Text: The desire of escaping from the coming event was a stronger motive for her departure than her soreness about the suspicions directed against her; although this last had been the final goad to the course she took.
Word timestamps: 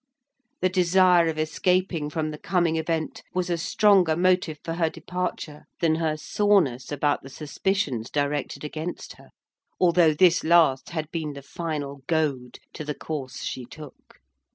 The 0.61 0.69
desire 0.69 1.27
of 1.27 1.37
escaping 1.37 2.09
from 2.09 2.31
the 2.31 2.39
coming 2.39 2.75
event 2.75 3.21
was 3.35 3.51
a 3.51 3.55
stronger 3.59 4.17
motive 4.17 4.57
for 4.65 4.73
her 4.73 4.89
departure 4.89 5.65
than 5.79 5.93
her 6.01 6.17
soreness 6.17 6.91
about 6.91 7.21
the 7.21 7.29
suspicions 7.29 8.09
directed 8.09 8.63
against 8.63 9.13
her; 9.17 9.29
although 9.79 10.15
this 10.15 10.43
last 10.43 10.89
had 10.89 11.11
been 11.11 11.33
the 11.33 11.43
final 11.43 12.01
goad 12.07 12.57
to 12.73 12.83
the 12.83 12.95
course 12.95 13.43
she 13.43 13.63
took. 13.63 14.17